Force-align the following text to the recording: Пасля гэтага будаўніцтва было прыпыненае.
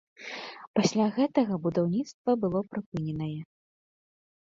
Пасля 0.79 1.05
гэтага 1.19 1.53
будаўніцтва 1.67 2.31
было 2.47 2.59
прыпыненае. 2.75 3.33